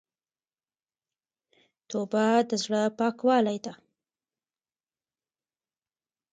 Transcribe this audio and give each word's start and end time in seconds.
توبه 1.89 2.25
د 2.49 2.51
زړه 2.63 2.81
پاکوالی 2.97 3.57
ده. 3.65 3.73